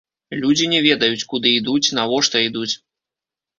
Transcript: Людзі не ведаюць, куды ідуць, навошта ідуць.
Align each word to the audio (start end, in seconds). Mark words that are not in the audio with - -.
Людзі 0.43 0.65
не 0.71 0.79
ведаюць, 0.85 1.27
куды 1.35 1.53
ідуць, 1.59 1.93
навошта 2.01 2.43
ідуць. 2.49 2.73